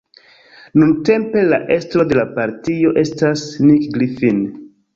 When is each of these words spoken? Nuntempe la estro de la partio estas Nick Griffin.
Nuntempe 0.83 1.43
la 1.51 1.59
estro 1.75 2.07
de 2.13 2.19
la 2.21 2.25
partio 2.41 2.97
estas 3.05 3.47
Nick 3.69 3.95
Griffin. 4.01 4.45